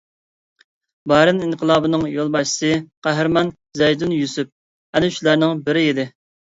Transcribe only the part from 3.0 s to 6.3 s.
قەھرىمان زەيدىن يۈسۈپ ئەنە شۇلارنىڭ بىرى ئىدى.